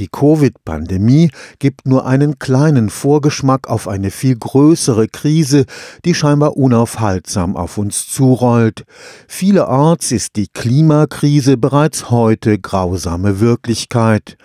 [0.00, 5.66] Die Covid-Pandemie gibt nur einen kleinen Vorgeschmack auf eine viel größere Krise,
[6.06, 8.84] die scheinbar unaufhaltsam auf uns zurollt.
[9.28, 14.38] Vielerorts ist die Klimakrise bereits heute grausame Wirklichkeit.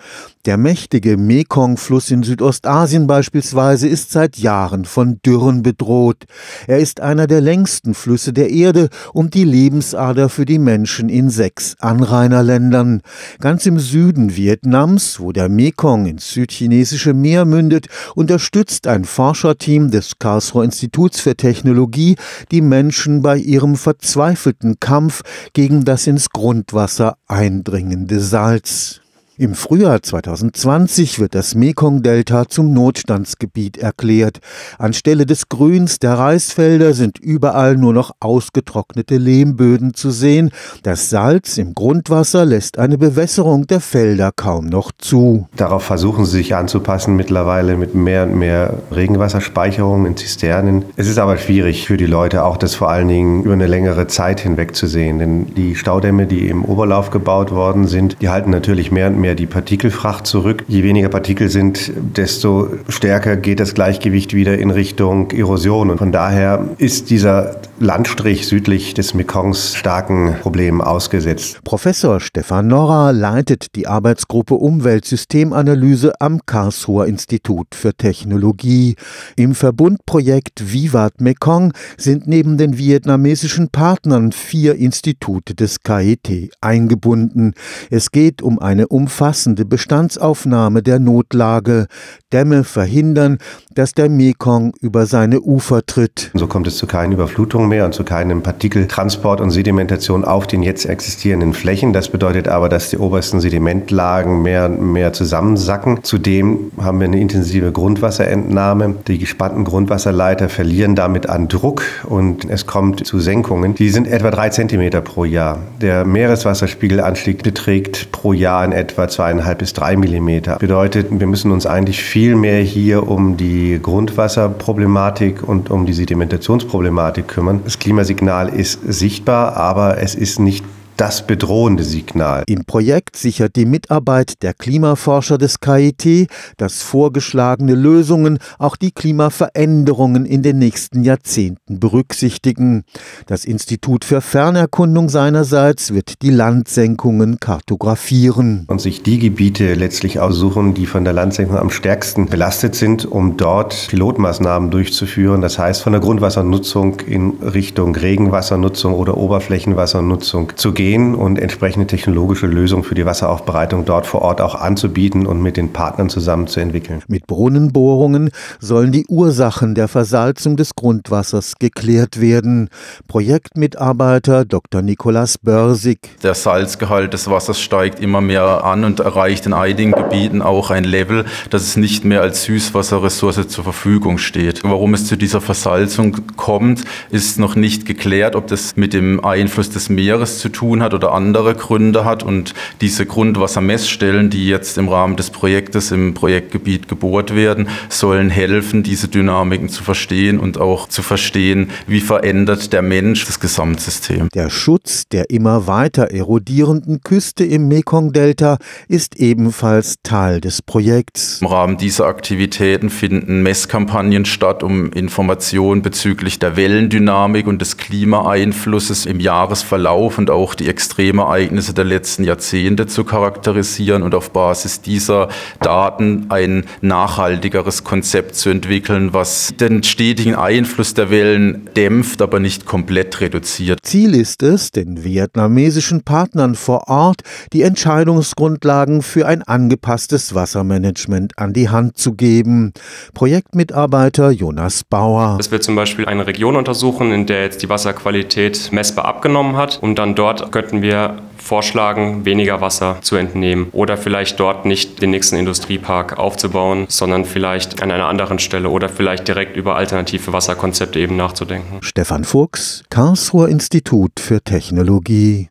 [0.46, 6.22] Der mächtige Mekong-Fluss in Südostasien beispielsweise ist seit Jahren von Dürren bedroht.
[6.68, 11.30] Er ist einer der längsten Flüsse der Erde und die Lebensader für die Menschen in
[11.30, 13.02] sechs Anrainerländern.
[13.40, 20.20] Ganz im Süden Vietnams, wo der Mekong ins südchinesische Meer mündet, unterstützt ein Forscherteam des
[20.20, 22.14] Karlsruher Instituts für Technologie
[22.52, 25.22] die Menschen bei ihrem verzweifelten Kampf
[25.54, 29.00] gegen das ins Grundwasser eindringende Salz.
[29.38, 34.38] Im Frühjahr 2020 wird das Mekong-Delta zum Notstandsgebiet erklärt.
[34.78, 40.52] Anstelle des Grüns der Reisfelder sind überall nur noch ausgetrocknete Lehmböden zu sehen.
[40.84, 45.46] Das Salz im Grundwasser lässt eine Bewässerung der Felder kaum noch zu.
[45.54, 50.86] Darauf versuchen sie sich anzupassen mittlerweile mit mehr und mehr Regenwasserspeicherungen in Zisternen.
[50.96, 54.06] Es ist aber schwierig für die Leute, auch das vor allen Dingen über eine längere
[54.06, 55.18] Zeit hinweg zu sehen.
[55.18, 59.25] Denn die Staudämme, die im Oberlauf gebaut worden sind, die halten natürlich mehr und mehr
[59.26, 60.64] mehr die Partikelfracht zurück.
[60.68, 65.90] Je weniger Partikel sind, desto stärker geht das Gleichgewicht wieder in Richtung Erosion.
[65.90, 71.58] Und von daher ist dieser Landstrich südlich des Mekongs starken Problemen ausgesetzt.
[71.64, 78.94] Professor Stefan Norra leitet die Arbeitsgruppe Umweltsystemanalyse am Karlsruher Institut für Technologie.
[79.34, 87.54] Im Verbundprojekt Vivat Mekong sind neben den vietnamesischen Partnern vier Institute des KIT eingebunden.
[87.90, 91.86] Es geht um eine umfassende umfassende Bestandsaufnahme der Notlage,
[92.34, 93.38] Dämme verhindern,
[93.74, 96.30] dass der Mekong über seine Ufer tritt.
[96.34, 100.62] So kommt es zu keinen Überflutungen mehr und zu keinem Partikeltransport und Sedimentation auf den
[100.62, 101.94] jetzt existierenden Flächen.
[101.94, 106.02] Das bedeutet aber, dass die obersten Sedimentlagen mehr und mehr zusammensacken.
[106.02, 108.96] Zudem haben wir eine intensive Grundwasserentnahme.
[109.08, 113.74] Die gespannten Grundwasserleiter verlieren damit an Druck und es kommt zu Senkungen.
[113.76, 115.60] Die sind etwa drei Zentimeter pro Jahr.
[115.80, 120.56] Der Meereswasserspiegelanstieg beträgt pro Jahr in etwa zweieinhalb bis drei Millimeter.
[120.56, 127.28] Bedeutet, wir müssen uns eigentlich viel mehr hier um die Grundwasserproblematik und um die Sedimentationsproblematik
[127.28, 127.60] kümmern.
[127.64, 130.65] Das Klimasignal ist sichtbar, aber es ist nicht
[130.96, 132.44] das bedrohende Signal.
[132.46, 140.24] Im Projekt sichert die Mitarbeit der Klimaforscher des KIT, dass vorgeschlagene Lösungen auch die Klimaveränderungen
[140.24, 142.84] in den nächsten Jahrzehnten berücksichtigen.
[143.26, 148.64] Das Institut für Fernerkundung seinerseits wird die Landsenkungen kartografieren.
[148.68, 153.36] Und sich die Gebiete letztlich aussuchen, die von der Landsenkung am stärksten belastet sind, um
[153.36, 155.42] dort Pilotmaßnahmen durchzuführen.
[155.42, 161.88] Das heißt, von der Grundwassernutzung in Richtung Regenwassernutzung oder Oberflächenwassernutzung zu gehen gehen und entsprechende
[161.88, 166.46] technologische Lösungen für die Wasseraufbereitung dort vor Ort auch anzubieten und mit den Partnern zusammen
[166.46, 167.02] zu entwickeln.
[167.08, 168.30] Mit Brunnenbohrungen
[168.60, 172.68] sollen die Ursachen der Versalzung des Grundwassers geklärt werden.
[173.08, 174.80] Projektmitarbeiter Dr.
[174.80, 175.98] Nikolaus Börsig.
[176.22, 180.84] Der Salzgehalt des Wassers steigt immer mehr an und erreicht in einigen Gebieten auch ein
[180.84, 184.62] Level, dass es nicht mehr als Süßwasserressource zur Verfügung steht.
[184.62, 189.70] Warum es zu dieser Versalzung kommt, ist noch nicht geklärt, ob das mit dem Einfluss
[189.70, 192.22] des Meeres zu tun tun hat oder andere Gründe hat.
[192.22, 198.82] Und diese Grundwassermessstellen, die jetzt im Rahmen des Projektes im Projektgebiet gebohrt werden, sollen helfen,
[198.82, 204.28] diese Dynamiken zu verstehen und auch zu verstehen, wie verändert der Mensch das Gesamtsystem.
[204.34, 208.58] Der Schutz der immer weiter erodierenden Küste im Mekong-Delta
[208.88, 211.40] ist ebenfalls Teil des Projekts.
[211.40, 219.06] Im Rahmen dieser Aktivitäten finden Messkampagnen statt, um Informationen bezüglich der Wellendynamik und des Klimaeinflusses
[219.06, 225.28] im Jahresverlauf und auch die Extremereignisse der letzten Jahrzehnte zu charakterisieren und auf Basis dieser
[225.60, 232.66] Daten ein nachhaltigeres Konzept zu entwickeln, was den stetigen Einfluss der Wellen dämpft, aber nicht
[232.66, 233.78] komplett reduziert.
[233.82, 237.22] Ziel ist es, den vietnamesischen Partnern vor Ort
[237.52, 242.72] die Entscheidungsgrundlagen für ein angepasstes Wassermanagement an die Hand zu geben.
[243.14, 245.36] Projektmitarbeiter Jonas Bauer.
[245.40, 249.78] Es wird zum Beispiel eine Region untersuchen, in der jetzt die Wasserqualität messbar abgenommen hat,
[249.82, 255.10] um dann dort könnten wir vorschlagen, weniger Wasser zu entnehmen oder vielleicht dort nicht den
[255.10, 260.98] nächsten Industriepark aufzubauen, sondern vielleicht an einer anderen Stelle oder vielleicht direkt über alternative Wasserkonzepte
[260.98, 261.80] eben nachzudenken.
[261.82, 265.44] Stefan Fuchs, Karlsruher Institut für Technologie